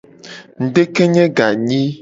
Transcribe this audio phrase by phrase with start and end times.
[0.63, 1.81] Ngudekenye ganyi.